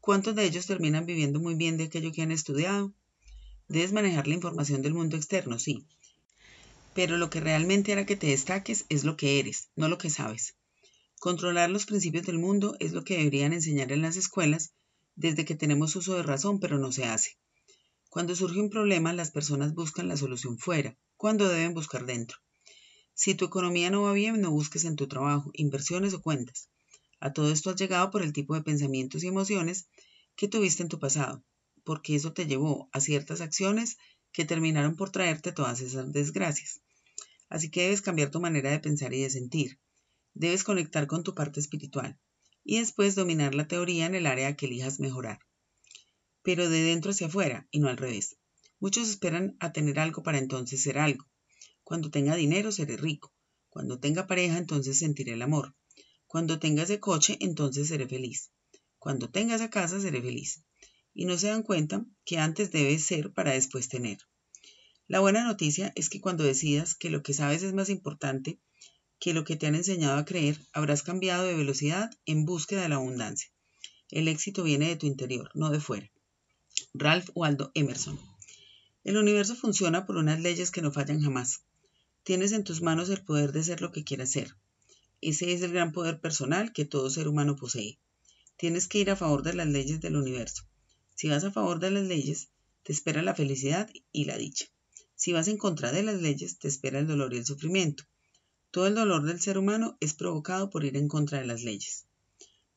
¿Cuántos 0.00 0.34
de 0.34 0.46
ellos 0.46 0.64
terminan 0.64 1.04
viviendo 1.04 1.38
muy 1.38 1.54
bien 1.54 1.76
de 1.76 1.84
aquello 1.84 2.12
que 2.12 2.22
han 2.22 2.32
estudiado? 2.32 2.94
Debes 3.68 3.92
manejar 3.92 4.26
la 4.26 4.32
información 4.32 4.80
del 4.80 4.94
mundo 4.94 5.18
externo, 5.18 5.58
sí. 5.58 5.84
Pero 6.94 7.18
lo 7.18 7.28
que 7.28 7.40
realmente 7.40 7.92
hará 7.92 8.06
que 8.06 8.16
te 8.16 8.28
destaques 8.28 8.86
es 8.88 9.04
lo 9.04 9.18
que 9.18 9.38
eres, 9.38 9.68
no 9.76 9.90
lo 9.90 9.98
que 9.98 10.08
sabes. 10.08 10.54
Controlar 11.20 11.68
los 11.68 11.84
principios 11.84 12.24
del 12.24 12.38
mundo 12.38 12.74
es 12.80 12.92
lo 12.92 13.04
que 13.04 13.18
deberían 13.18 13.52
enseñar 13.52 13.92
en 13.92 14.00
las 14.00 14.16
escuelas 14.16 14.72
desde 15.14 15.44
que 15.44 15.54
tenemos 15.54 15.94
uso 15.94 16.14
de 16.14 16.22
razón, 16.22 16.58
pero 16.58 16.78
no 16.78 16.90
se 16.90 17.04
hace. 17.04 17.36
Cuando 18.08 18.34
surge 18.34 18.60
un 18.60 18.70
problema, 18.70 19.12
las 19.12 19.30
personas 19.30 19.74
buscan 19.74 20.08
la 20.08 20.16
solución 20.16 20.56
fuera, 20.56 20.96
cuando 21.18 21.46
deben 21.46 21.74
buscar 21.74 22.06
dentro. 22.06 22.38
Si 23.14 23.34
tu 23.34 23.44
economía 23.44 23.90
no 23.90 24.02
va 24.02 24.12
bien, 24.12 24.40
no 24.40 24.50
busques 24.50 24.84
en 24.84 24.96
tu 24.96 25.06
trabajo, 25.06 25.50
inversiones 25.54 26.14
o 26.14 26.20
cuentas. 26.20 26.68
A 27.20 27.32
todo 27.32 27.50
esto 27.52 27.70
has 27.70 27.76
llegado 27.76 28.10
por 28.10 28.22
el 28.22 28.32
tipo 28.32 28.54
de 28.54 28.62
pensamientos 28.62 29.22
y 29.22 29.28
emociones 29.28 29.86
que 30.36 30.48
tuviste 30.48 30.82
en 30.82 30.88
tu 30.88 30.98
pasado, 30.98 31.44
porque 31.84 32.16
eso 32.16 32.32
te 32.32 32.46
llevó 32.46 32.88
a 32.92 33.00
ciertas 33.00 33.40
acciones 33.40 33.98
que 34.32 34.44
terminaron 34.44 34.96
por 34.96 35.10
traerte 35.10 35.52
todas 35.52 35.80
esas 35.80 36.12
desgracias. 36.12 36.82
Así 37.48 37.70
que 37.70 37.82
debes 37.82 38.02
cambiar 38.02 38.30
tu 38.30 38.40
manera 38.40 38.70
de 38.70 38.80
pensar 38.80 39.14
y 39.14 39.22
de 39.22 39.30
sentir. 39.30 39.78
Debes 40.34 40.64
conectar 40.64 41.06
con 41.06 41.22
tu 41.22 41.34
parte 41.34 41.60
espiritual 41.60 42.18
y 42.64 42.78
después 42.80 43.14
dominar 43.14 43.54
la 43.54 43.68
teoría 43.68 44.06
en 44.06 44.16
el 44.16 44.26
área 44.26 44.56
que 44.56 44.66
elijas 44.66 44.98
mejorar. 44.98 45.38
Pero 46.42 46.68
de 46.68 46.82
dentro 46.82 47.12
hacia 47.12 47.28
afuera 47.28 47.68
y 47.70 47.78
no 47.78 47.88
al 47.88 47.96
revés. 47.96 48.36
Muchos 48.80 49.08
esperan 49.08 49.56
a 49.60 49.72
tener 49.72 50.00
algo 50.00 50.24
para 50.24 50.38
entonces 50.38 50.82
ser 50.82 50.98
algo. 50.98 51.24
Cuando 51.84 52.10
tenga 52.10 52.34
dinero 52.34 52.72
seré 52.72 52.96
rico. 52.96 53.32
Cuando 53.68 53.98
tenga 53.98 54.26
pareja 54.26 54.58
entonces 54.58 54.98
sentiré 54.98 55.34
el 55.34 55.42
amor. 55.42 55.74
Cuando 56.26 56.58
tenga 56.58 56.82
ese 56.82 56.98
coche, 56.98 57.36
entonces 57.40 57.88
seré 57.88 58.08
feliz. 58.08 58.50
Cuando 58.98 59.28
tenga 59.28 59.54
esa 59.54 59.70
casa, 59.70 60.00
seré 60.00 60.22
feliz. 60.22 60.64
Y 61.12 61.26
no 61.26 61.38
se 61.38 61.48
dan 61.48 61.62
cuenta 61.62 62.04
que 62.24 62.38
antes 62.38 62.72
debes 62.72 63.04
ser 63.04 63.32
para 63.32 63.52
después 63.52 63.88
tener. 63.88 64.18
La 65.06 65.20
buena 65.20 65.44
noticia 65.44 65.92
es 65.94 66.08
que 66.08 66.20
cuando 66.20 66.42
decidas 66.42 66.94
que 66.94 67.10
lo 67.10 67.22
que 67.22 67.34
sabes 67.34 67.62
es 67.62 67.74
más 67.74 67.90
importante 67.90 68.58
que 69.20 69.34
lo 69.34 69.44
que 69.44 69.56
te 69.56 69.66
han 69.66 69.74
enseñado 69.74 70.18
a 70.18 70.24
creer, 70.24 70.58
habrás 70.72 71.02
cambiado 71.02 71.44
de 71.44 71.54
velocidad 71.54 72.10
en 72.24 72.46
búsqueda 72.46 72.82
de 72.82 72.88
la 72.88 72.96
abundancia. 72.96 73.50
El 74.10 74.28
éxito 74.28 74.62
viene 74.62 74.88
de 74.88 74.96
tu 74.96 75.06
interior, 75.06 75.50
no 75.54 75.70
de 75.70 75.80
fuera. 75.80 76.10
Ralph 76.94 77.28
Waldo 77.34 77.70
Emerson. 77.74 78.18
El 79.02 79.18
universo 79.18 79.54
funciona 79.54 80.06
por 80.06 80.16
unas 80.16 80.40
leyes 80.40 80.70
que 80.70 80.82
no 80.82 80.90
fallan 80.90 81.20
jamás. 81.20 81.64
Tienes 82.24 82.52
en 82.52 82.64
tus 82.64 82.80
manos 82.80 83.10
el 83.10 83.22
poder 83.22 83.52
de 83.52 83.62
ser 83.62 83.82
lo 83.82 83.92
que 83.92 84.02
quieras 84.02 84.30
ser. 84.30 84.56
Ese 85.20 85.52
es 85.52 85.60
el 85.60 85.72
gran 85.72 85.92
poder 85.92 86.20
personal 86.20 86.72
que 86.72 86.86
todo 86.86 87.10
ser 87.10 87.28
humano 87.28 87.54
posee. 87.54 87.98
Tienes 88.56 88.88
que 88.88 88.98
ir 88.98 89.10
a 89.10 89.16
favor 89.16 89.42
de 89.42 89.52
las 89.52 89.66
leyes 89.66 90.00
del 90.00 90.16
universo. 90.16 90.64
Si 91.14 91.28
vas 91.28 91.44
a 91.44 91.52
favor 91.52 91.80
de 91.80 91.90
las 91.90 92.04
leyes, 92.04 92.48
te 92.82 92.92
espera 92.92 93.20
la 93.20 93.34
felicidad 93.34 93.90
y 94.10 94.24
la 94.24 94.38
dicha. 94.38 94.64
Si 95.14 95.32
vas 95.32 95.48
en 95.48 95.58
contra 95.58 95.92
de 95.92 96.02
las 96.02 96.22
leyes, 96.22 96.58
te 96.58 96.66
espera 96.66 96.98
el 96.98 97.06
dolor 97.06 97.34
y 97.34 97.36
el 97.36 97.44
sufrimiento. 97.44 98.04
Todo 98.70 98.86
el 98.86 98.94
dolor 98.94 99.24
del 99.24 99.38
ser 99.38 99.58
humano 99.58 99.98
es 100.00 100.14
provocado 100.14 100.70
por 100.70 100.86
ir 100.86 100.96
en 100.96 101.08
contra 101.08 101.40
de 101.40 101.46
las 101.46 101.62
leyes. 101.62 102.06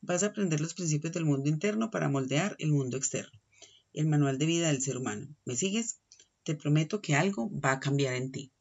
Vas 0.02 0.24
a 0.24 0.26
aprender 0.26 0.60
los 0.60 0.74
principios 0.74 1.14
del 1.14 1.24
mundo 1.24 1.48
interno 1.48 1.90
para 1.90 2.10
moldear 2.10 2.54
el 2.58 2.70
mundo 2.70 2.98
externo. 2.98 3.40
El 3.94 4.08
manual 4.08 4.36
de 4.36 4.44
vida 4.44 4.68
del 4.68 4.82
ser 4.82 4.98
humano. 4.98 5.26
¿Me 5.46 5.56
sigues? 5.56 6.00
Te 6.42 6.54
prometo 6.54 7.00
que 7.00 7.14
algo 7.14 7.50
va 7.58 7.72
a 7.72 7.80
cambiar 7.80 8.14
en 8.14 8.30
ti. 8.30 8.52